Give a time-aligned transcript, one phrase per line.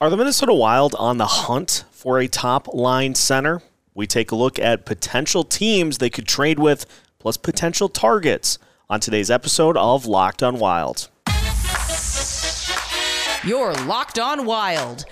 [0.00, 3.62] Are the Minnesota Wild on the hunt for a top line center?
[3.94, 6.84] We take a look at potential teams they could trade with,
[7.20, 8.58] plus potential targets
[8.90, 11.08] on today's episode of Locked on Wild.
[13.46, 15.04] You're Locked on Wild.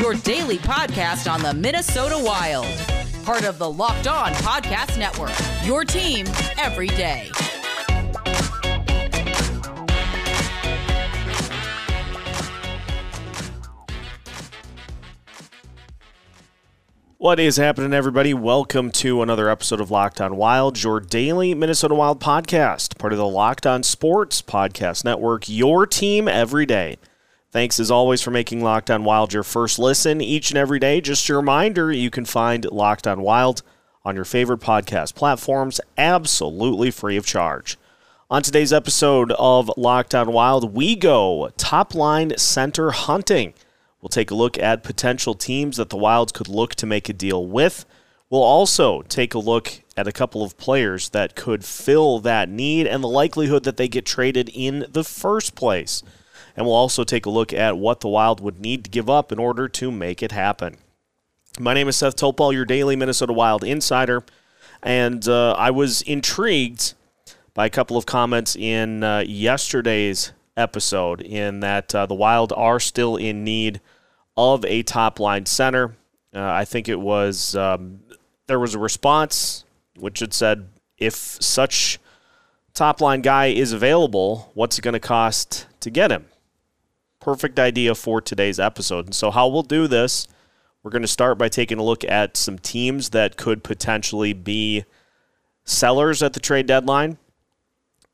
[0.00, 2.66] Your daily podcast on the Minnesota Wild.
[3.22, 5.32] Part of the Locked On Podcast Network.
[5.66, 6.26] Your team
[6.58, 7.30] every day.
[17.18, 18.34] What is happening, everybody?
[18.34, 23.18] Welcome to another episode of Locked On Wild, your daily Minnesota Wild podcast, part of
[23.18, 26.98] the Locked On Sports Podcast Network, your team every day.
[27.50, 31.00] Thanks as always for making Locked On Wild your first listen each and every day.
[31.00, 33.62] Just a reminder, you can find Locked On Wild
[34.04, 37.78] on your favorite podcast platforms absolutely free of charge.
[38.30, 43.54] On today's episode of Locked On Wild, we go top line center hunting.
[44.06, 47.12] We'll take a look at potential teams that the Wilds could look to make a
[47.12, 47.84] deal with.
[48.30, 52.86] We'll also take a look at a couple of players that could fill that need
[52.86, 56.04] and the likelihood that they get traded in the first place.
[56.56, 59.32] And we'll also take a look at what the Wild would need to give up
[59.32, 60.76] in order to make it happen.
[61.58, 64.22] My name is Seth Topal, your daily Minnesota Wild insider,
[64.84, 66.94] and uh, I was intrigued
[67.54, 72.78] by a couple of comments in uh, yesterday's episode in that uh, the Wild are
[72.78, 73.80] still in need
[74.36, 75.96] of a top line center.
[76.34, 78.00] Uh, I think it was um,
[78.46, 79.64] there was a response
[79.98, 81.98] which had said if such
[82.74, 86.26] top line guy is available, what's it going to cost to get him?
[87.20, 89.06] Perfect idea for today's episode.
[89.06, 90.28] And so, how we'll do this,
[90.82, 94.84] we're going to start by taking a look at some teams that could potentially be
[95.64, 97.18] sellers at the trade deadline.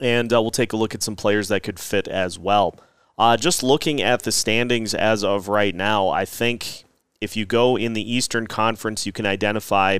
[0.00, 2.76] And uh, we'll take a look at some players that could fit as well.
[3.18, 6.84] Uh, just looking at the standings as of right now, I think
[7.20, 9.98] if you go in the Eastern Conference, you can identify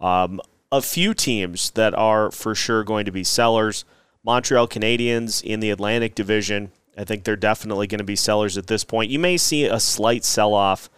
[0.00, 0.40] um,
[0.72, 3.84] a few teams that are for sure going to be sellers.
[4.24, 8.68] Montreal Canadiens in the Atlantic Division, I think they're definitely going to be sellers at
[8.68, 9.10] this point.
[9.10, 10.88] You may see a slight sell off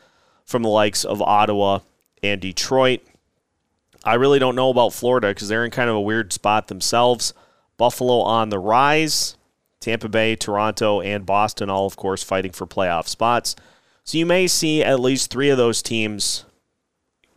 [0.44, 1.80] from the likes of Ottawa
[2.22, 3.00] and Detroit.
[4.04, 7.34] I really don't know about Florida because they're in kind of a weird spot themselves.
[7.76, 9.35] Buffalo on the rise.
[9.86, 13.54] Tampa Bay, Toronto, and Boston, all, of course, fighting for playoff spots.
[14.02, 16.44] So you may see at least three of those teams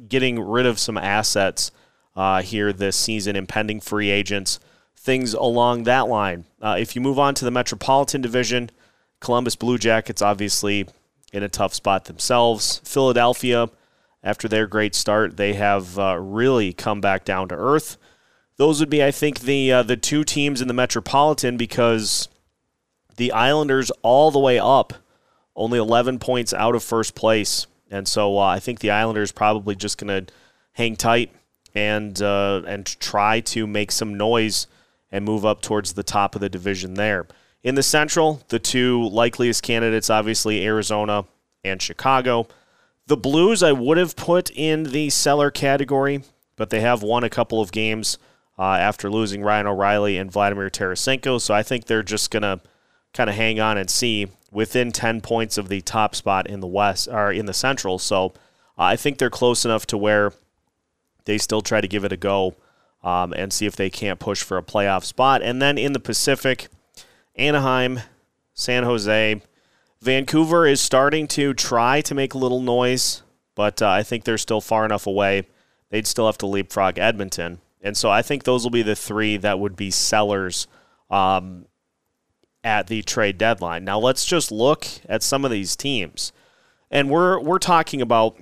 [0.08, 1.72] getting rid of some assets
[2.16, 4.60] uh, here this season, impending free agents,
[4.98, 6.46] things along that line.
[6.60, 8.72] Uh, if you move on to the Metropolitan Division,
[9.20, 10.88] Columbus Blue Jackets obviously
[11.32, 12.82] in a tough spot themselves.
[12.84, 13.70] Philadelphia,
[14.24, 17.98] after their great start, they have uh, really come back down to earth.
[18.58, 22.28] Those would be, I think, the uh, the two teams in the Metropolitan because
[23.20, 24.94] the Islanders all the way up,
[25.54, 27.68] only 11 points out of first place.
[27.92, 30.34] And so uh, I think the Islanders probably just going to
[30.72, 31.32] hang tight
[31.76, 34.68] and uh, and try to make some noise
[35.12, 37.28] and move up towards the top of the division there.
[37.62, 41.26] In the Central, the two likeliest candidates, obviously Arizona
[41.64, 42.48] and Chicago.
[43.08, 46.24] The Blues, I would have put in the seller category,
[46.56, 48.18] but they have won a couple of games
[48.58, 51.42] uh, after losing Ryan O'Reilly and Vladimir Tarasenko.
[51.42, 52.62] So I think they're just going to
[53.14, 56.68] kind of hang on and see within 10 points of the top spot in the
[56.68, 58.00] West or in the Central.
[58.00, 58.34] So
[58.78, 60.34] uh, I think they're close enough to where
[61.26, 62.56] they still try to give it a go
[63.04, 65.42] um, and see if they can't push for a playoff spot.
[65.42, 66.68] And then in the Pacific,
[67.36, 68.02] Anaheim,
[68.54, 69.42] San Jose,
[70.02, 73.22] Vancouver is starting to try to make a little noise,
[73.56, 75.48] but uh, I think they're still far enough away.
[75.90, 77.60] They'd still have to leapfrog Edmonton.
[77.82, 80.68] And so I think those will be the three that would be sellers
[81.10, 81.66] um,
[82.64, 83.86] at the trade deadline.
[83.86, 86.32] Now let's just look at some of these teams.
[86.92, 88.38] And we're we're talking about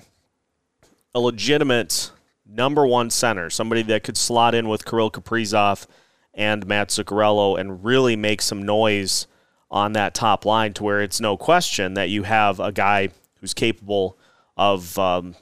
[1.13, 2.11] a legitimate
[2.47, 5.85] number one center, somebody that could slot in with Kirill Kaprizov
[6.33, 9.27] and Matt Zuccarello and really make some noise
[9.69, 13.09] on that top line to where it's no question that you have a guy
[13.41, 14.17] who's capable
[14.55, 15.35] of um,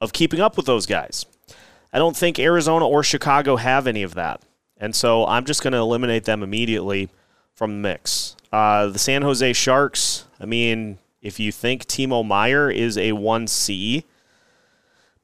[0.00, 1.26] of keeping up with those guys.
[1.92, 4.42] I don't think Arizona or Chicago have any of that.
[4.78, 7.08] And so I'm just going to eliminate them immediately
[7.62, 8.34] from the mix.
[8.52, 14.02] Uh, the San Jose Sharks, I mean, if you think Timo Meier is a 1C,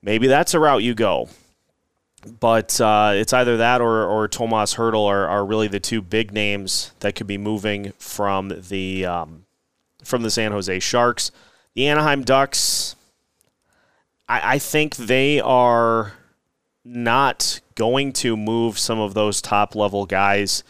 [0.01, 1.29] maybe that's a route you go.
[2.39, 6.33] But uh, it's either that or, or Tomas Hertl are, are really the two big
[6.33, 9.45] names that could be moving from the um,
[10.05, 11.33] from the San Jose Sharks.
[11.75, 12.95] The Anaheim Ducks,
[14.29, 16.13] I, I think they are
[16.85, 20.63] not going to move some of those top level guys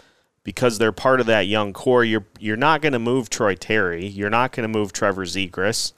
[0.45, 2.05] because they're part of that young core.
[2.05, 4.07] You're you're not going to move Troy Terry.
[4.07, 5.93] You're not going to move Trevor Zegras.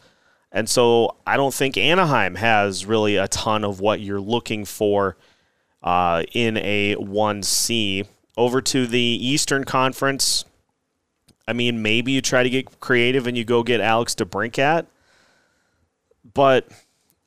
[0.52, 5.16] And so I don't think Anaheim has really a ton of what you're looking for
[5.82, 8.06] uh, in a 1C.
[8.36, 10.44] Over to the Eastern Conference,
[11.46, 14.86] I mean, maybe you try to get creative and you go get Alex DeBrincat,
[16.32, 16.68] but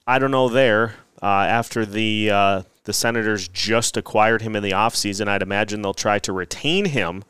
[0.08, 0.96] I don't know there.
[1.22, 5.94] Uh, after the uh, the Senators just acquired him in the offseason, I'd imagine they'll
[5.94, 7.24] try to retain him.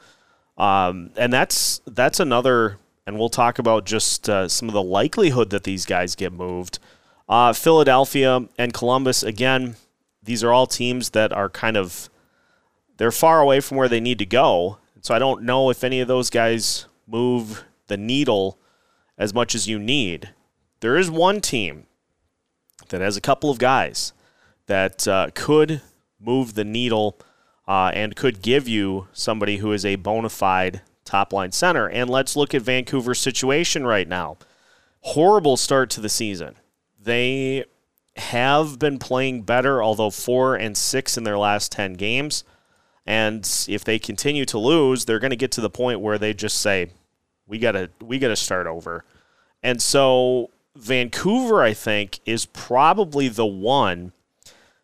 [0.58, 5.50] Um, and that's that's another and we'll talk about just uh, some of the likelihood
[5.50, 6.80] that these guys get moved.
[7.28, 9.76] Uh, Philadelphia and Columbus, again,
[10.22, 12.10] these are all teams that are kind of
[12.98, 14.78] they're far away from where they need to go.
[15.02, 18.58] So I don't know if any of those guys move the needle
[19.18, 20.30] as much as you need.
[20.80, 21.88] There is one team
[22.90, 24.14] that has a couple of guys
[24.68, 25.82] that uh, could
[26.20, 27.18] move the needle
[27.68, 31.88] uh, and could give you somebody who is a bona fide top line center.
[31.90, 34.38] And let's look at Vancouver's situation right now.
[35.02, 36.56] Horrible start to the season.
[37.00, 37.66] They
[38.16, 42.44] have been playing better, although four and six in their last 10 games.
[43.06, 46.34] And if they continue to lose, they're going to get to the point where they
[46.34, 46.92] just say,
[47.48, 49.04] we got to we got to start over.
[49.62, 54.14] And so Vancouver I think is probably the one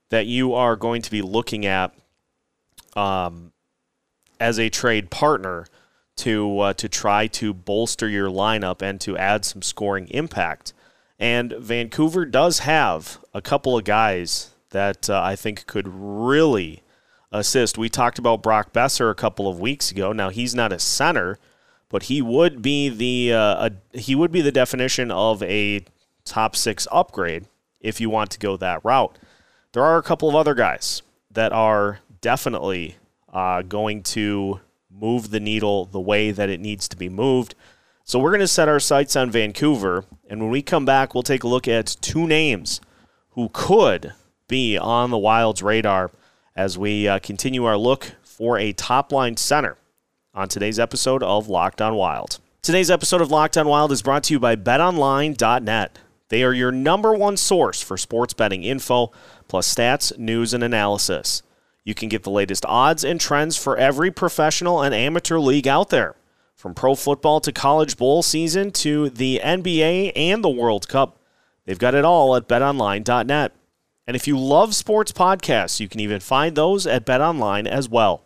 [0.10, 1.94] that you are going to be looking at
[2.96, 3.52] um,
[4.40, 5.66] as a trade partner
[6.18, 10.74] to uh, to try to bolster your lineup and to add some scoring impact.
[11.18, 16.82] And Vancouver does have a couple of guys that uh, I think could really
[17.32, 17.78] assist.
[17.78, 20.12] We talked about Brock Boeser a couple of weeks ago.
[20.12, 21.38] Now he's not a center,
[21.90, 25.86] but he would be the uh, a, he would be the definition of a
[26.26, 27.46] top six upgrade
[27.80, 29.18] if you want to go that route.
[29.74, 32.96] There are a couple of other guys that are definitely
[33.32, 37.54] uh, going to move the needle the way that it needs to be moved.
[38.04, 41.22] So we're going to set our sights on Vancouver, and when we come back, we'll
[41.22, 42.82] take a look at two names
[43.32, 44.14] who could
[44.48, 46.10] be on the Wild's radar
[46.56, 49.78] as we uh, continue our look for a top line center
[50.34, 52.40] on today's episode of Locked On Wild.
[52.64, 56.00] Today's episode of Locked On Wild is brought to you by BetOnline.net.
[56.30, 59.12] They are your number one source for sports betting info,
[59.48, 61.44] plus stats, news, and analysis.
[61.84, 65.90] You can get the latest odds and trends for every professional and amateur league out
[65.90, 66.16] there.
[66.56, 71.18] From pro football to college bowl season to the NBA and the World Cup,
[71.66, 73.54] they've got it all at betonline.net.
[74.06, 78.26] And if you love sports podcasts, you can even find those at betonline as well.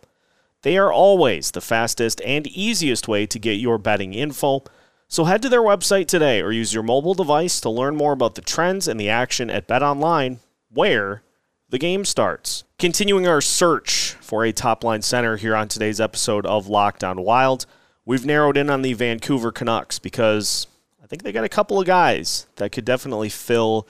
[0.62, 4.64] They are always the fastest and easiest way to get your betting info.
[5.08, 8.34] So head to their website today or use your mobile device to learn more about
[8.34, 10.38] the trends and the action at BetOnline,
[10.70, 11.22] where
[11.68, 12.64] the game starts.
[12.78, 17.22] Continuing our search for a top line center here on today's episode of Locked On
[17.22, 17.66] Wild,
[18.04, 20.66] we've narrowed in on the Vancouver Canucks because
[21.02, 23.86] I think they got a couple of guys that could definitely fill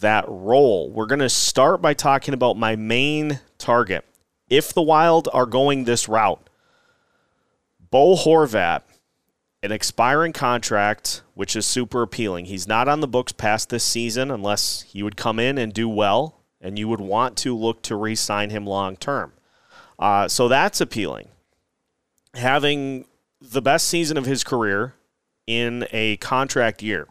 [0.00, 0.90] that role.
[0.90, 4.04] We're going to start by talking about my main target.
[4.48, 6.48] If the Wild are going this route,
[7.90, 8.82] Bo Horvat,
[9.62, 12.46] an expiring contract, which is super appealing.
[12.46, 15.88] He's not on the books past this season unless he would come in and do
[15.88, 19.32] well and you would want to look to re sign him long term.
[19.98, 21.28] Uh, so that's appealing.
[22.34, 23.06] Having
[23.40, 24.94] the best season of his career
[25.46, 27.08] in a contract year,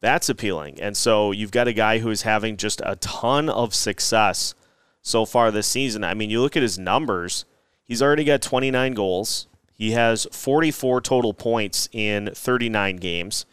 [0.00, 0.80] that's appealing.
[0.80, 4.54] And so you've got a guy who is having just a ton of success
[5.00, 6.04] so far this season.
[6.04, 7.44] I mean, you look at his numbers,
[7.84, 9.46] he's already got 29 goals.
[9.74, 13.44] He has 44 total points in 39 games,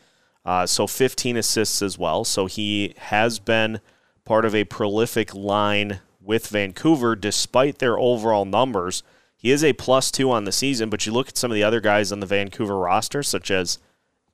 [0.46, 2.24] uh, so 15 assists as well.
[2.24, 3.82] So he has been
[4.24, 9.02] part of a prolific line with Vancouver despite their overall numbers.
[9.36, 11.64] He is a plus two on the season, but you look at some of the
[11.64, 13.80] other guys on the Vancouver roster, such as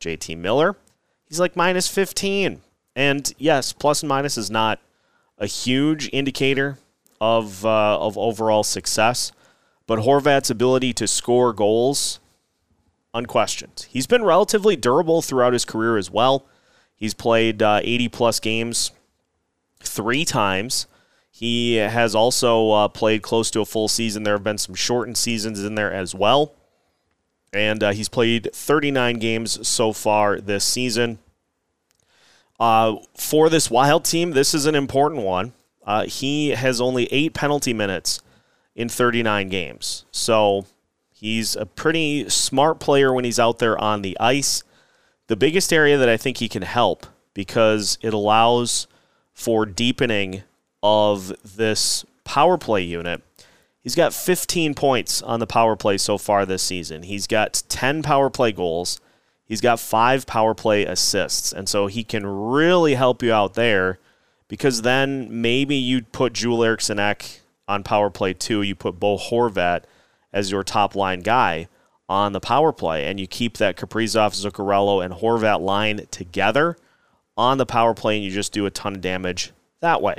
[0.02, 0.76] JT Miller,
[1.28, 2.62] he's like minus 15.
[2.96, 4.80] And yes, plus and minus is not
[5.38, 6.78] a huge indicator
[7.22, 9.32] of, uh, of overall success,
[9.88, 12.20] but Horvat's ability to score goals,
[13.14, 13.88] unquestioned.
[13.90, 16.46] He's been relatively durable throughout his career as well.
[16.96, 18.92] He's played uh, 80 plus games
[19.82, 20.88] three times.
[21.32, 24.24] He has also uh, played close to a full season.
[24.24, 26.54] There have been some shortened seasons in there as well.
[27.54, 31.20] And uh, he's played 39 games so far this season.
[32.60, 35.54] Uh, for this Wild team, this is an important one.
[35.86, 38.20] Uh, he has only eight penalty minutes
[38.78, 40.06] in 39 games.
[40.12, 40.66] So
[41.12, 44.64] he's a pretty smart player when he's out there on the ice.
[45.28, 48.88] The biggest area that I think he can help because it allows
[49.34, 50.44] for deepening
[50.82, 53.22] of this power play unit
[53.88, 57.04] He's got 15 points on the power play so far this season.
[57.04, 59.00] He's got 10 power play goals.
[59.46, 61.54] He's got five power play assists.
[61.54, 63.98] And so he can really help you out there
[64.50, 68.62] because then maybe you put Joel Eriksson Ek on power play two.
[68.62, 69.84] You put Bo Horvat
[70.34, 71.68] as your top line guy
[72.10, 76.78] on the power play, and you keep that Kaprizov, Zuccarello, and Horvat line together
[77.36, 80.18] on the power play, and you just do a ton of damage that way.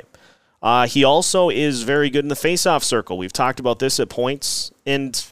[0.61, 3.17] Uh, he also is very good in the faceoff circle.
[3.17, 5.25] We've talked about this at points, and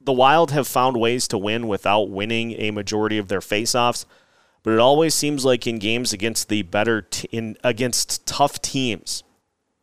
[0.00, 4.04] the Wild have found ways to win without winning a majority of their faceoffs.
[4.62, 9.22] But it always seems like in games against the better t- in against tough teams,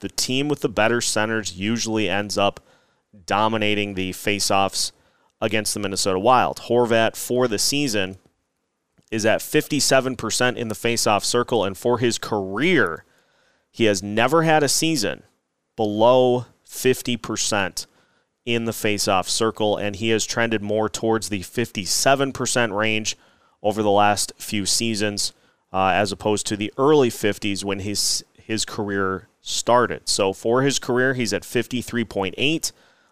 [0.03, 2.60] the team with the better centers usually ends up
[3.25, 4.91] dominating the faceoffs
[5.39, 6.63] against the Minnesota Wild.
[6.67, 8.17] Horvat for the season
[9.10, 13.05] is at 57% in the faceoff circle, and for his career,
[13.72, 15.24] he has never had a season
[15.77, 17.88] below 50%
[18.45, 23.17] in the faceoff circle, and he has trended more towards the 57% range
[23.62, 25.31] over the last few seasons,
[25.72, 30.07] uh, as opposed to the early 50s when his his career started.
[30.07, 32.71] So for his career, he's at 53.8.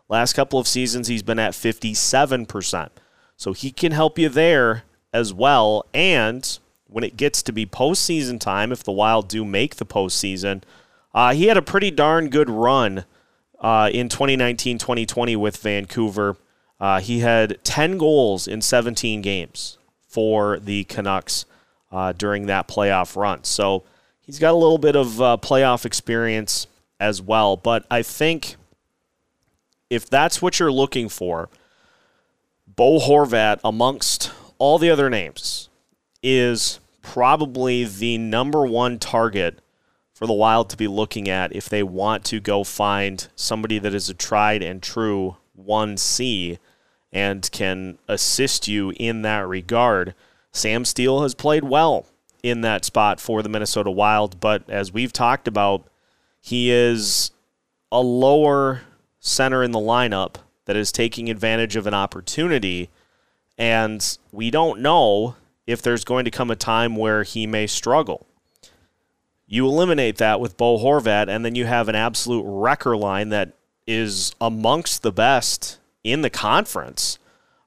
[0.10, 2.90] Last couple of seasons, he's been at 57%.
[3.38, 4.84] So he can help you there
[5.14, 5.86] as well.
[5.94, 10.64] And when it gets to be postseason time, if the Wild do make the postseason,
[11.14, 13.06] uh, he had a pretty darn good run
[13.60, 16.38] uh, in 2019 2020 with Vancouver.
[16.80, 21.46] Uh, he had 10 goals in 17 games for the Canucks
[21.92, 23.44] uh, during that playoff run.
[23.44, 23.84] So
[24.32, 26.66] he's got a little bit of uh, playoff experience
[27.02, 27.58] as well.
[27.58, 28.56] But I think
[29.90, 31.50] if that's what you're looking for,
[32.66, 35.68] Bo Horvat, amongst all the other names,
[36.24, 39.60] is probably the number one target
[40.14, 43.94] for the Wild to be looking at if they want to go find somebody that
[43.94, 46.58] is a tried and true 1C
[47.12, 50.16] and can assist you in that regard.
[50.54, 52.06] Sam Steel has played well
[52.44, 55.88] in that spot for the Minnesota Wild, but as we've talked about,
[56.40, 57.32] he is
[57.92, 58.82] a lower
[59.20, 62.90] center in the lineup that is taking advantage of an opportunity.
[63.58, 65.36] And we don't know
[65.68, 68.26] if there's going to come a time where he may struggle.
[69.46, 73.54] You eliminate that with Bo Horvat, and then you have an absolute wrecker line that
[73.86, 77.20] is amongst the best in the conference,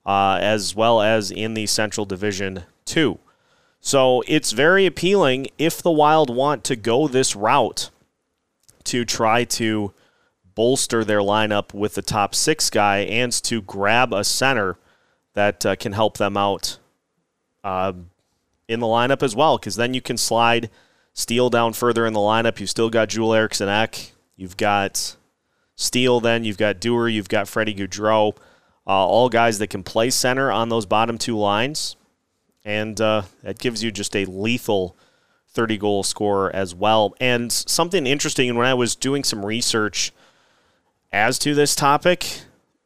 [0.07, 3.19] uh, as well as in the Central Division, too.
[3.87, 7.91] So it's very appealing if the Wild want to go this route
[8.85, 9.93] to try to
[10.55, 14.79] bolster their lineup with the top six guy and to grab a center
[15.35, 16.79] that uh, can help them out
[17.63, 17.93] uh,
[18.69, 20.71] in the lineup as well, because then you can slide
[21.13, 22.61] Steel down further in the lineup.
[22.61, 24.13] You've still got Joel Eriksson Ek.
[24.35, 25.15] You've got
[25.77, 28.35] Steel, then you've got Dewar, you've got Freddie Gaudreau,
[28.87, 31.97] uh, all guys that can play center on those bottom two lines.
[32.65, 34.97] And uh, that gives you just a lethal
[35.49, 37.15] 30 goal scorer as well.
[37.21, 40.13] And something interesting, and when I was doing some research
[41.13, 42.41] as to this topic,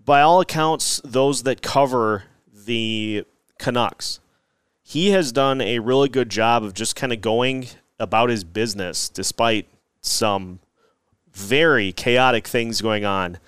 [0.04, 3.24] by all accounts, those that cover the
[3.58, 4.20] Canucks,
[4.82, 7.68] he has done a really good job of just kind of going
[7.98, 9.68] about his business despite
[10.00, 10.60] some
[11.32, 13.38] very chaotic things going on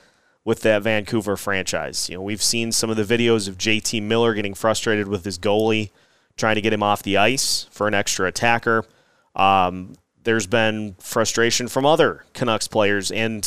[0.44, 2.08] with that Vancouver franchise.
[2.08, 5.38] You know, we've seen some of the videos of JT Miller getting frustrated with his
[5.38, 5.90] goalie,
[6.40, 8.85] trying to get him off the ice for an extra attacker.
[9.37, 9.94] Um,
[10.25, 13.47] there's been frustration from other Canucks players, and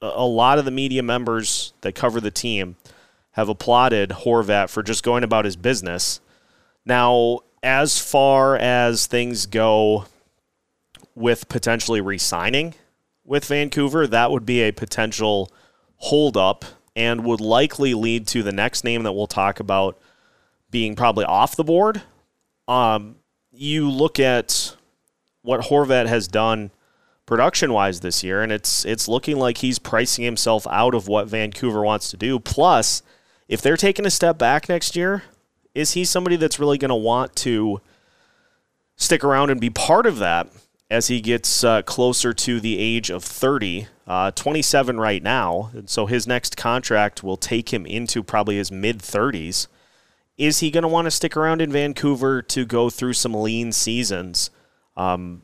[0.00, 2.76] a lot of the media members that cover the team
[3.32, 6.20] have applauded Horvat for just going about his business.
[6.84, 10.06] Now, as far as things go
[11.14, 12.74] with potentially re signing
[13.24, 15.50] with Vancouver, that would be a potential
[15.96, 16.64] holdup
[16.96, 19.98] and would likely lead to the next name that we'll talk about
[20.70, 22.02] being probably off the board.
[22.72, 23.16] Um,
[23.50, 24.76] you look at
[25.42, 26.70] what Horvat has done
[27.26, 31.28] production wise this year, and it's it's looking like he's pricing himself out of what
[31.28, 32.38] Vancouver wants to do.
[32.38, 33.02] Plus,
[33.46, 35.24] if they're taking a step back next year,
[35.74, 37.82] is he somebody that's really going to want to
[38.96, 40.48] stick around and be part of that
[40.90, 45.70] as he gets uh, closer to the age of 30, uh, 27 right now.
[45.74, 49.66] And so his next contract will take him into probably his mid 30s.
[50.38, 53.72] Is he going to want to stick around in Vancouver to go through some lean
[53.72, 54.50] seasons?
[54.96, 55.42] Um,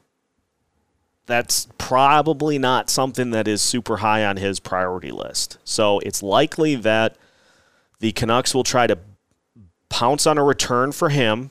[1.26, 5.58] that's probably not something that is super high on his priority list.
[5.62, 7.16] So it's likely that
[8.00, 8.98] the Canucks will try to
[9.90, 11.50] pounce on a return for him.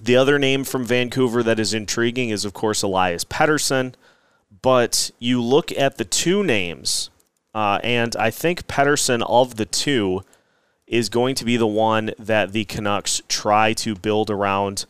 [0.00, 3.94] The other name from Vancouver that is intriguing is, of course, Elias Pettersson.
[4.62, 7.10] But you look at the two names
[7.54, 10.22] Uh, and I think Pettersson of the two
[10.86, 14.86] is going to be the one that the Canucks try to build around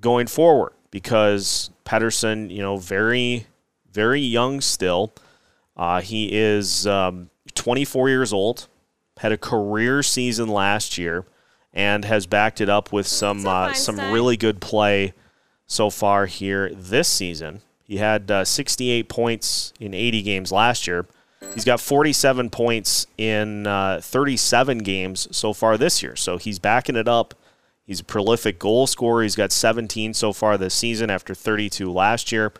[0.00, 3.46] going forward because Pettersson, you know, very,
[3.92, 5.12] very young still.
[5.76, 8.68] Uh, he is um, 24 years old,
[9.18, 11.26] had a career season last year,
[11.72, 15.12] and has backed it up with some uh, some really good play
[15.66, 17.60] so far here this season.
[17.84, 21.06] He had uh, 68 points in 80 games last year.
[21.54, 26.14] He's got 47 points in uh, 37 games so far this year.
[26.16, 27.34] So he's backing it up.
[27.84, 29.22] He's a prolific goal scorer.
[29.22, 32.52] He's got 17 so far this season after 32 last year.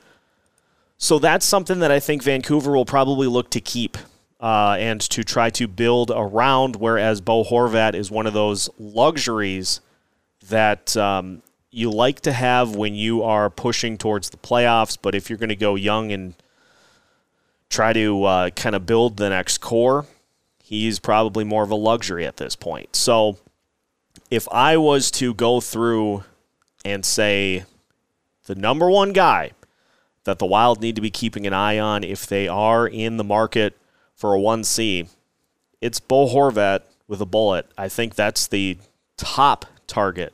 [0.99, 3.97] So that's something that I think Vancouver will probably look to keep
[4.41, 9.81] uh, and to try to build around, whereas Bo Horvat is one of those luxuries
[10.49, 14.99] that um, you like to have when you are pushing towards the playoffs.
[15.01, 16.35] But if you're going to go young and
[17.71, 20.07] try to uh, kind of build the next core,
[20.63, 22.95] he's probably more of a luxury at this point.
[22.95, 23.39] So
[24.31, 26.25] if I was to go through
[26.85, 27.65] and say
[28.47, 29.53] the number one guy
[30.25, 33.25] that the Wild need to be keeping an eye on if they are in the
[33.25, 33.77] market
[34.15, 35.09] for a 1C,
[35.81, 37.67] it's Bo Horvat with a bullet.
[37.79, 38.79] I think that's the
[39.17, 40.33] top target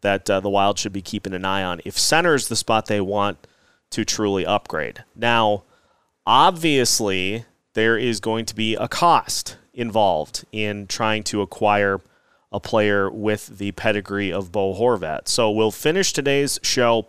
[0.00, 1.80] that uh, the Wild should be keeping an eye on.
[1.84, 3.46] If center is the spot they want
[3.90, 5.04] to truly upgrade.
[5.16, 5.64] Now,
[6.28, 12.00] obviously, there is going to be a cost involved in trying to acquire
[12.52, 15.26] a player with the pedigree of Bo Horvat.
[15.26, 17.08] So we'll finish today's show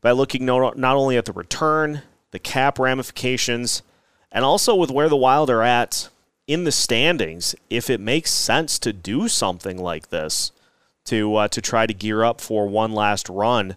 [0.00, 3.82] by looking not only at the return, the cap ramifications,
[4.30, 6.08] and also with where the Wild are at
[6.46, 10.52] in the standings, if it makes sense to do something like this
[11.06, 13.76] to uh, to try to gear up for one last run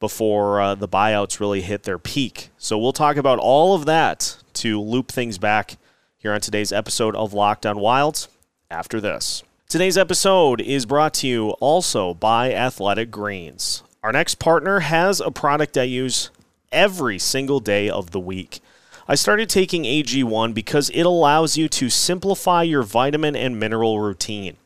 [0.00, 2.50] before uh, the buyouts really hit their peak.
[2.58, 5.76] So we'll talk about all of that to loop things back
[6.16, 8.28] here on today's episode of Locked on Wilds
[8.70, 9.42] after this.
[9.68, 13.82] Today's episode is brought to you also by Athletic Greens.
[14.02, 16.30] Our next partner has a product I use
[16.72, 18.60] every single day of the week.
[19.06, 24.56] I started taking AG1 because it allows you to simplify your vitamin and mineral routine.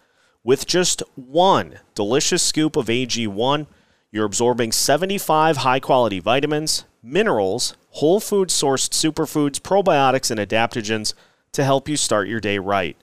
[0.44, 3.66] With just one delicious scoop of AG1,
[4.12, 11.14] you're absorbing 75 high quality vitamins, minerals, whole food sourced superfoods, probiotics, and adaptogens
[11.52, 12.94] to help you start your day right.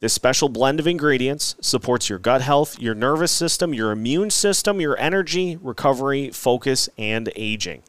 [0.00, 4.82] This special blend of ingredients supports your gut health, your nervous system, your immune system,
[4.82, 7.82] your energy, recovery, focus, and aging.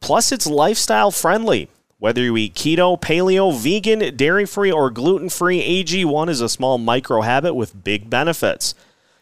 [0.00, 1.68] Plus, it's lifestyle friendly.
[1.98, 6.78] Whether you eat keto, paleo, vegan, dairy free, or gluten free, AG1 is a small
[6.78, 8.76] micro habit with big benefits.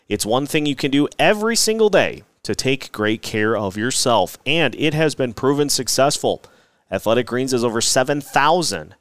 [0.07, 4.39] It's one thing you can do every single day to take great care of yourself,
[4.47, 6.43] and it has been proven successful.
[6.91, 8.95] Athletic Greens has over 7,000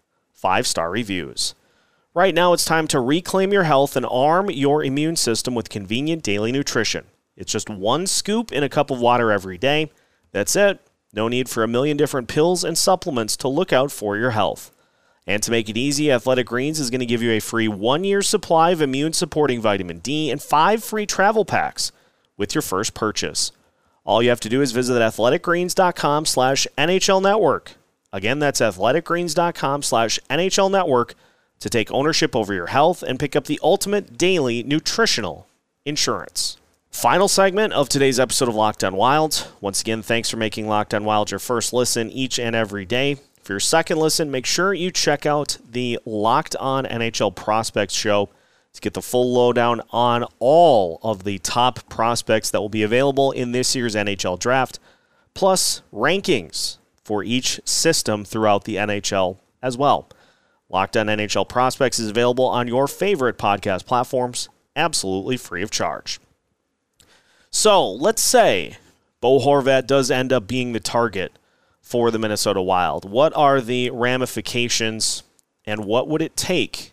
[0.43, 1.55] five star reviews.
[2.13, 6.21] Right now, it's time to reclaim your health and arm your immune system with convenient
[6.21, 7.05] daily nutrition.
[7.37, 9.89] It's just one scoop in a cup of water every day.
[10.33, 10.81] That's it.
[11.13, 14.69] No need for a million different pills and supplements to look out for your health.
[15.25, 18.03] And to make it easy, Athletic Greens is going to give you a free one
[18.03, 21.93] year supply of immune supporting vitamin D and five free travel packs
[22.43, 23.53] with your first purchase.
[24.03, 27.75] All you have to do is visit athleticgreens.com slash NHL Network.
[28.11, 31.15] Again, that's athleticgreens.com slash NHL Network
[31.61, 35.47] to take ownership over your health and pick up the ultimate daily nutritional
[35.85, 36.57] insurance.
[36.91, 39.47] Final segment of today's episode of Locked on Wild.
[39.61, 43.15] Once again, thanks for making Locked on Wild your first listen each and every day.
[43.41, 48.27] For your second listen, make sure you check out the Locked on NHL Prospects show
[48.73, 53.31] to get the full lowdown on all of the top prospects that will be available
[53.31, 54.79] in this year's NHL draft,
[55.33, 60.09] plus rankings for each system throughout the NHL as well.
[60.69, 66.19] Locked on NHL Prospects is available on your favorite podcast platforms, absolutely free of charge.
[67.51, 68.77] So let's say
[69.21, 71.37] Bo Horvat does end up being the target
[71.79, 73.07] for the Minnesota Wild.
[73.07, 75.21] What are the ramifications
[75.63, 76.92] and what would it take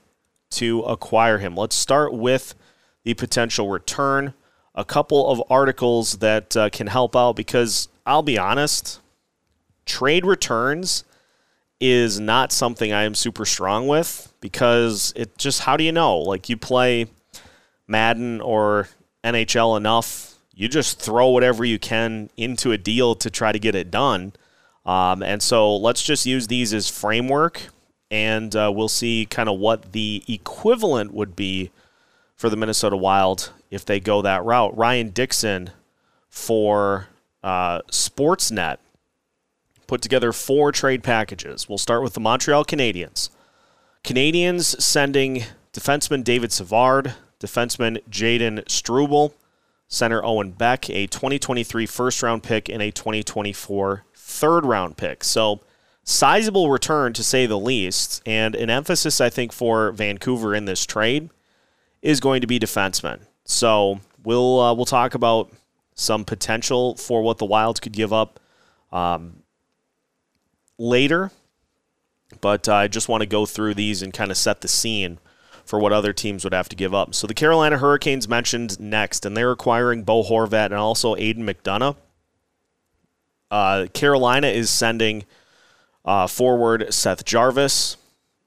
[0.51, 1.57] to acquire him.
[1.57, 2.55] Let's start with
[3.05, 4.35] the potential return.
[4.75, 9.01] A couple of articles that uh, can help out because I'll be honest,
[9.87, 11.05] trade returns
[11.81, 16.19] is not something I am super strong with because it just, how do you know?
[16.19, 17.07] Like you play
[17.87, 18.89] Madden or
[19.25, 23.75] NHL enough, you just throw whatever you can into a deal to try to get
[23.75, 24.33] it done.
[24.85, 27.63] Um, and so let's just use these as framework
[28.11, 31.71] and uh, we'll see kind of what the equivalent would be
[32.37, 34.77] for the Minnesota Wild if they go that route.
[34.77, 35.71] Ryan Dixon
[36.29, 37.09] for
[37.43, 38.79] uh, Sportsnet
[39.87, 41.69] put together four trade packages.
[41.69, 43.31] We'll start with the Montreal Canadiens.
[44.03, 49.35] Canadians sending defenseman David Savard, defenseman Jayden Struble,
[49.89, 55.25] center Owen Beck, a 2023 first round pick, and a 2024 third round pick.
[55.25, 55.61] So,
[56.05, 58.23] sizable return to say the least.
[58.27, 61.31] And an emphasis, I think, for Vancouver in this trade
[62.03, 63.21] is going to be defensemen.
[63.45, 65.51] So, we'll, uh, we'll talk about
[65.95, 68.41] some potential for what the Wilds could give up
[68.93, 69.43] um,
[70.79, 71.31] later.
[72.41, 75.19] But uh, I just want to go through these and kind of set the scene
[75.65, 77.15] for what other teams would have to give up.
[77.15, 81.97] So the Carolina Hurricanes mentioned next, and they're acquiring Bo Horvat and also Aidan McDonough.
[83.51, 85.25] Uh, Carolina is sending
[86.05, 87.97] uh, forward Seth Jarvis,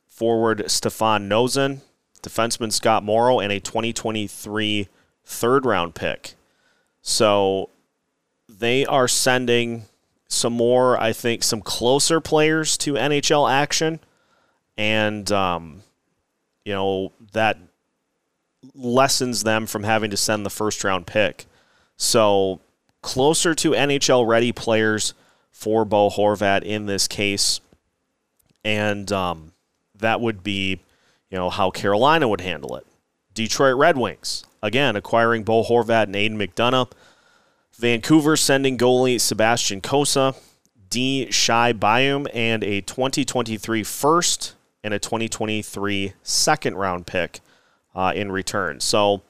[0.08, 1.82] forward Stefan Noesen,
[2.22, 4.88] defenseman Scott Morrow, and a 2023
[5.26, 6.36] third round pick.
[7.02, 7.70] So
[8.48, 9.86] they are sending
[10.28, 14.00] some more, I think, some closer players to NHL action.
[14.78, 15.84] And um,
[16.66, 17.58] you know, that
[18.74, 21.46] lessens them from having to send the first round pick.
[21.98, 22.62] So
[23.02, 25.14] closer to NHL ready players
[25.64, 27.62] for Bo Horvat in this case.
[28.66, 29.54] And um,
[29.96, 30.82] that would be,
[31.30, 32.86] you know, how Carolina would handle it.
[33.34, 36.92] Detroit Red Wings, again, acquiring Bo Horvat and Aidan McDonough.
[37.76, 40.36] Vancouver sending goalie Sebastian Cossa,
[40.90, 41.32] D.
[41.32, 47.40] Shai Buium, and a 2023 first and a 2023 second round pick
[47.96, 48.80] uh, in return.
[48.80, 49.24] So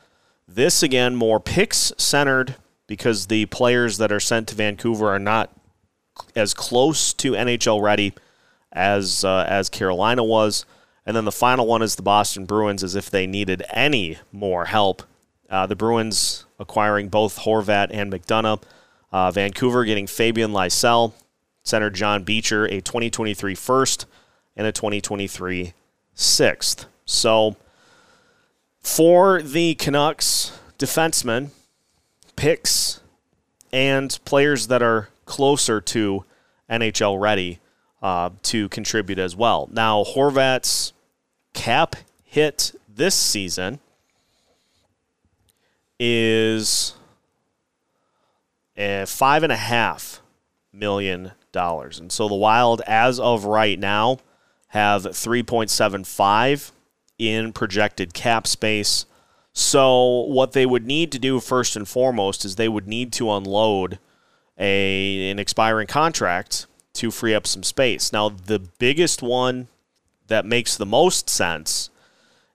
[0.47, 2.55] this again more picks centered
[2.87, 5.51] because the players that are sent to Vancouver are not
[6.35, 8.13] as close to NHL ready
[8.71, 10.65] as uh, as Carolina was.
[11.05, 14.65] And then the final one is the Boston Bruins, as if they needed any more
[14.65, 15.03] help.
[15.49, 18.63] Uh, the Bruins acquiring both Horvat and McDonough.
[19.11, 21.13] Uh, Vancouver getting Fabian Lysell,
[21.63, 24.05] center John Beecher, a 2023 first,
[24.55, 25.73] and a 2023
[26.15, 26.85] sixth.
[27.05, 27.57] So
[28.79, 31.49] for the Canucks defensemen,
[32.35, 33.01] picks,
[33.71, 36.25] and players that are closer to
[36.69, 37.59] NHL ready
[38.01, 39.69] uh, to contribute as well.
[39.71, 40.93] Now, Horvat's
[41.53, 43.79] cap hit this season
[45.99, 46.95] is
[49.05, 50.21] five and a half
[50.71, 51.99] million dollars.
[51.99, 54.17] And so the Wild, as of right now,
[54.69, 56.71] have 3.75
[57.19, 59.05] in projected cap space.
[59.53, 63.31] So, what they would need to do first and foremost is they would need to
[63.31, 63.99] unload
[64.63, 68.13] a, an expiring contract to free up some space.
[68.13, 69.67] Now, the biggest one
[70.27, 71.89] that makes the most sense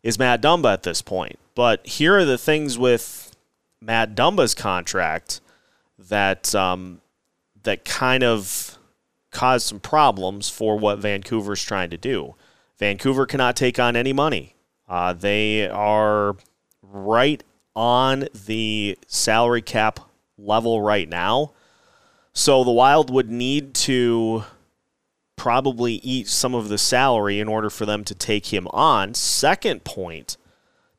[0.02, 1.38] is Matt Dumba at this point.
[1.54, 3.36] But here are the things with
[3.80, 5.42] Matt Dumba's contract
[5.98, 7.02] that um,
[7.62, 8.78] that kind of
[9.30, 12.34] caused some problems for what Vancouver's trying to do.
[12.78, 14.54] Vancouver cannot take on any money.
[14.88, 16.36] Uh, they are
[16.82, 17.44] right
[17.76, 20.00] on the salary cap
[20.38, 21.52] level right now.
[22.38, 24.44] So the Wild would need to
[25.34, 29.14] probably eat some of the salary in order for them to take him on.
[29.14, 30.36] Second point,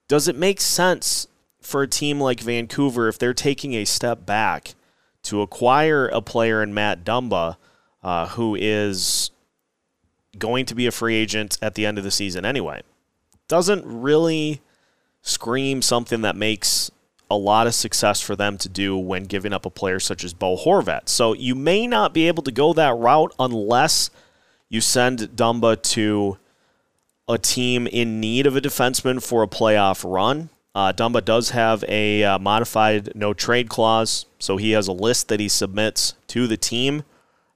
[0.10, 1.28] does it make sense
[1.62, 4.76] for a team like Vancouver if they're taking a step back
[5.24, 7.56] to acquire a player in Matt Dumba
[8.04, 9.32] uh, who is
[10.38, 12.82] going to be a free agent at the end of the season anyway.
[13.48, 14.60] Doesn't really
[15.22, 16.92] scream something that makes
[17.30, 20.34] a lot of success for them to do when giving up a player such as
[20.34, 21.10] Bo Horvat.
[21.10, 24.10] So you may not be able to go that route unless
[24.68, 26.38] you send Dumba to
[27.28, 30.50] a team in need of a defenseman for a playoff run.
[30.74, 35.28] Uh, Dumba does have a uh, modified no trade clause, so he has a list
[35.28, 37.04] that he submits to the team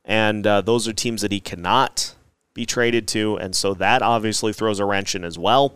[0.06, 2.16] and uh, those are teams that he cannot
[2.54, 5.76] be traded to, and so that obviously throws a wrench in as well.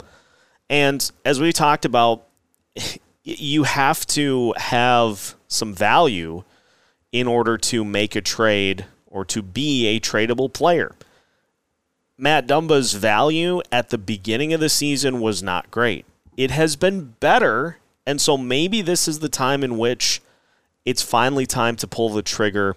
[0.70, 2.28] And as we talked about,
[3.28, 6.44] you have to have some value
[7.12, 10.96] in order to make a trade or to be a tradable player.
[12.18, 16.06] Matt Dumba's value at the beginning of the season was not great.
[16.36, 20.22] It has been better, and so maybe this is the time in which
[20.86, 22.76] it's finally time to pull the trigger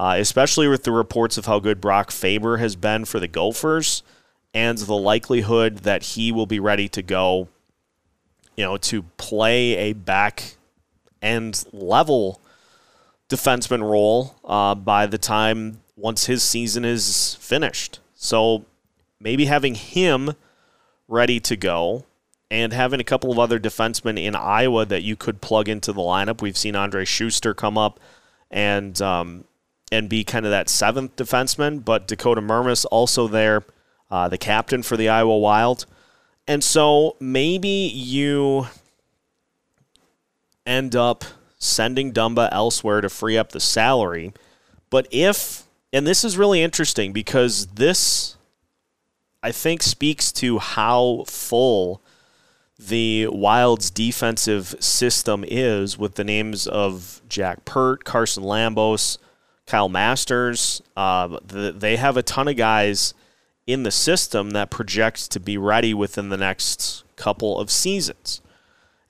[0.00, 4.02] uh, especially with the reports of how good Brock Faber has been for the Gophers
[4.54, 7.48] and the likelihood that he will be ready to go,
[8.60, 10.56] you know, to play a back
[11.22, 12.42] end level
[13.30, 18.00] defenseman role uh, by the time once his season is finished.
[18.14, 18.66] So
[19.18, 20.34] maybe having him
[21.08, 22.04] ready to go
[22.50, 26.02] and having a couple of other defensemen in Iowa that you could plug into the
[26.02, 26.42] lineup.
[26.42, 27.98] We've seen Andrej Sustr come up
[28.50, 29.44] and um,
[29.90, 31.82] and be kind of that seventh defenseman.
[31.82, 33.64] But Dakota Mermis also there,
[34.10, 35.86] uh, the captain for the Iowa Wild.
[36.50, 38.66] And so maybe you
[40.66, 41.24] end up
[41.58, 44.32] sending Dumba elsewhere to free up the salary.
[44.90, 48.34] But if, and this is really interesting because this,
[49.44, 52.02] I think, speaks to how full
[52.76, 59.18] the Wild's defensive system is with the names of Jack Peart, Carson Lambos,
[59.68, 60.82] Kyle Masters.
[60.96, 63.14] Uh, the, they have a ton of guys
[63.72, 68.40] in the system that projects to be ready within the next couple of seasons.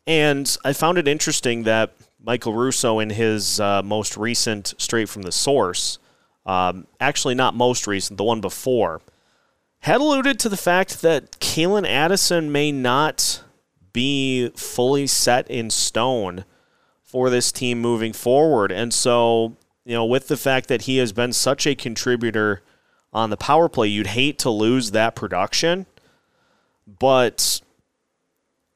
[0.07, 1.93] And I found it interesting that
[2.23, 5.99] Michael Russo, in his uh, most recent Straight from the Source,
[6.45, 9.01] um, actually not most recent, the one before,
[9.81, 13.43] had alluded to the fact that Calen Addison may not
[13.93, 16.45] be fully set in stone
[17.03, 18.71] for this team moving forward.
[18.71, 22.63] And so, you know, with the fact that he has been such a contributor
[23.13, 25.87] on the power play, you'd hate to lose that production.
[26.87, 27.61] But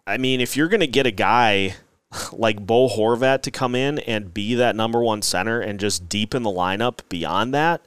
[0.07, 1.77] I mean, if you're going to get a guy
[2.33, 6.43] like Bo Horvat to come in and be that number one center and just deepen
[6.43, 7.81] the lineup beyond that,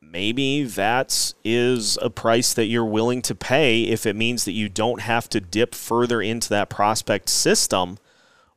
[0.00, 4.68] maybe that is a price that you're willing to pay if it means that you
[4.68, 7.98] don't have to dip further into that prospect system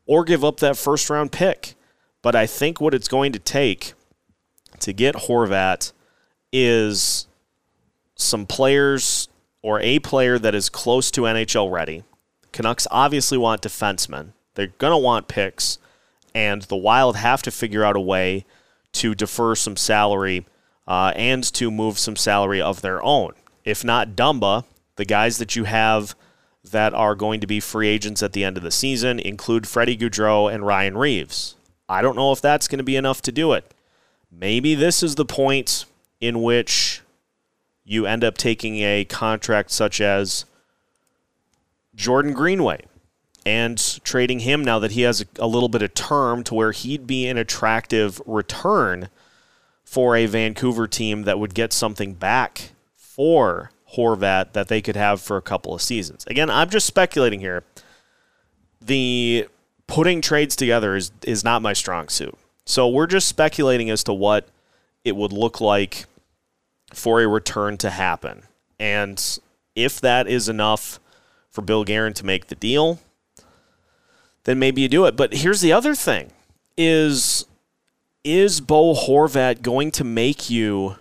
[0.05, 1.75] or give up that first round pick.
[2.21, 3.93] But I think what it's going to take
[4.83, 5.91] to get Horvat
[6.51, 7.27] is
[8.15, 9.27] some players
[9.61, 12.03] or a player that is close to NHL ready.
[12.51, 14.33] Canucks obviously want defensemen.
[14.55, 15.79] They're going to want picks,
[16.35, 18.45] and the Wild have to figure out a way
[18.93, 20.45] to defer some salary
[20.87, 23.33] uh, and to move some salary of their own.
[23.65, 24.65] If not Dumba,
[24.97, 26.15] the guys that you have
[26.71, 29.97] that are going to be free agents at the end of the season include Freddie
[29.97, 31.55] Gaudreau and Ryan Reaves.
[31.89, 33.72] I don't know if that's going to be enough to do it.
[34.39, 35.85] Maybe this is the point
[36.19, 37.01] in which
[37.83, 40.45] you end up taking a contract such as
[41.95, 42.81] Jordan Greenway
[43.45, 47.05] and trading him now that he has a, little bit of term to where he'd
[47.05, 49.09] be an attractive return
[49.83, 55.21] for a Vancouver team that would get something back for Horvat that they could have
[55.21, 56.25] for a couple of seasons.
[56.27, 57.63] Again, I'm just speculating here.
[58.81, 59.47] The
[59.85, 62.37] putting trades together is is not my strong suit.
[62.65, 64.47] So we're just speculating as to what
[65.03, 66.05] it would look like
[66.93, 68.43] for a return to happen.
[68.79, 69.39] And
[69.75, 70.99] if that is enough
[71.49, 72.99] for Bill Guerin to make the deal,
[74.45, 75.15] then maybe you do it.
[75.15, 76.31] But here's the other thing
[76.77, 77.45] is
[78.23, 80.95] is Bo Horvat going to make you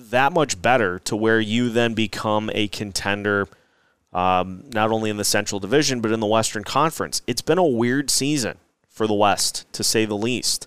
[0.00, 3.48] that much better to where you then become a contender
[4.12, 7.22] um, not only in the Central Division but in the Western Conference?
[7.26, 8.58] It's been a weird season
[8.94, 10.66] for the West, to say the least.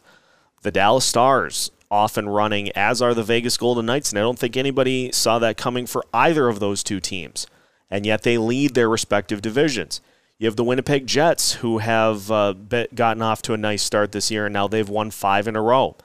[0.62, 4.12] The Dallas Stars off and running, as are the Vegas Golden Knights.
[4.12, 7.48] And I don't think anybody saw that coming for either of those two teams.
[7.90, 10.02] And yet they lead their respective divisions.
[10.38, 12.54] You have the Winnipeg Jets, who have uh,
[12.94, 15.62] gotten off to a nice start this year, and now they've won five in a
[15.62, 15.96] row.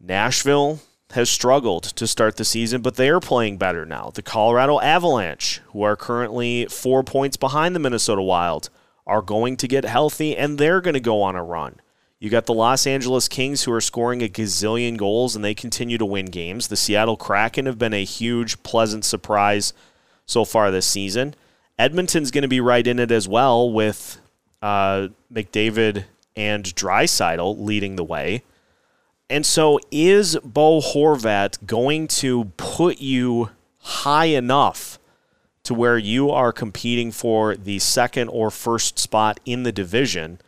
[0.00, 0.80] Nashville
[1.12, 4.10] has struggled to start the season, but they are playing better now.
[4.12, 8.68] The Colorado Avalanche, who are currently four points behind the Minnesota Wild,
[9.06, 11.80] are going to get healthy, and they're going to go on a run.
[12.22, 15.98] You got the Los Angeles Kings who are scoring a gazillion goals and they continue
[15.98, 16.68] to win games.
[16.68, 19.72] The Seattle Kraken have been a huge, pleasant surprise
[20.24, 21.34] so far this season.
[21.80, 24.20] Edmonton's going to be right in it as well with
[24.62, 26.04] uh, McDavid
[26.36, 28.44] and Draisaitl leading the way.
[29.28, 35.00] And so, is Bo Horvat going to put you high enough
[35.64, 40.38] to where you are competing for the second or first spot in the division?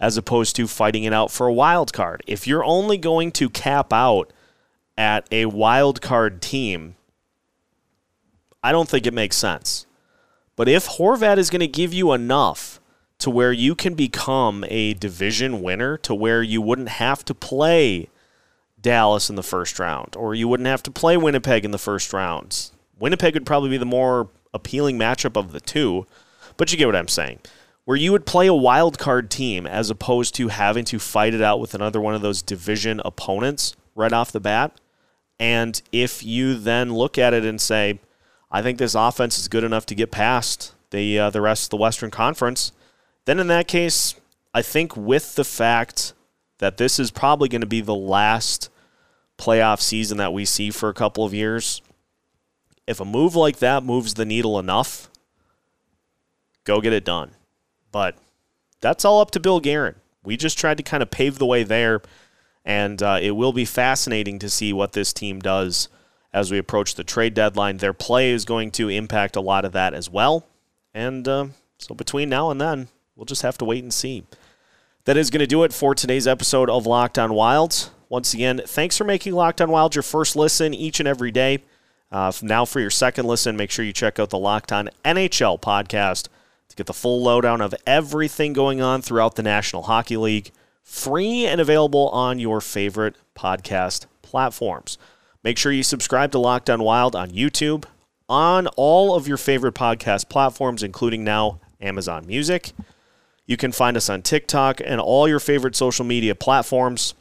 [0.00, 2.22] as opposed to fighting it out for a wild card.
[2.26, 4.32] If you're only going to cap out
[4.96, 6.94] at a wild card team,
[8.62, 9.86] I don't think it makes sense.
[10.56, 12.80] But if Horvat is going to give you enough
[13.18, 18.08] to where you can become a division winner, to where you wouldn't have to play
[18.80, 22.12] Dallas in the first round, or you wouldn't have to play Winnipeg in the first
[22.12, 26.06] rounds, Winnipeg would probably be the more appealing matchup of the two.
[26.56, 27.40] But you get what I'm saying
[27.88, 31.40] where you would play a wild card team as opposed to having to fight it
[31.40, 34.78] out with another one of those division opponents right off the bat.
[35.40, 37.98] And if you then look at it and say,
[38.50, 41.70] I think this offense is good enough to get past the uh, the rest of
[41.70, 42.72] the Western Conference,
[43.24, 44.16] then in that case,
[44.52, 46.12] I think with the fact
[46.58, 48.68] that this is probably going to be the last
[49.38, 51.80] playoff season that we see for a couple of years,
[52.88, 55.10] if a move like that moves the needle enough,
[56.64, 57.32] go get it done.
[57.92, 58.16] But
[58.80, 59.96] that's all up to Bill Guerin.
[60.24, 62.00] We just tried to kind of pave the way there,
[62.64, 65.90] and uh, it will be fascinating to see what this team does
[66.32, 67.76] as we approach the trade deadline.
[67.76, 70.46] Their play is going to impact a lot of that as well.
[70.94, 74.24] And uh, so between now and then, we'll just have to wait and see.
[75.04, 77.90] That is going to do it for today's episode of Locked On Wilds.
[78.08, 81.62] Once again, thanks for making Locked On Wild your first listen each and every day.
[82.10, 85.60] Uh, now, for your second listen, make sure you check out the Locked On NHL
[85.60, 86.28] podcast
[86.68, 90.50] to get the full lowdown of everything going on throughout the National Hockey League,
[90.82, 94.96] free and available on your favorite podcast platforms.
[95.44, 97.84] Make sure you subscribe to Locked On Wild on YouTube,
[98.28, 102.72] on all of your favorite podcast platforms, including now Amazon Music.
[103.46, 107.14] You can find us on TikTok and all your favorite social media platforms.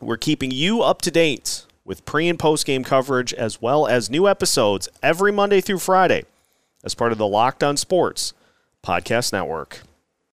[0.00, 4.10] We're keeping you up to date with pre and post game coverage as well as
[4.10, 6.24] new episodes every Monday through Friday
[6.82, 8.32] as part of the Locked On Sports
[8.82, 9.82] Podcast Network.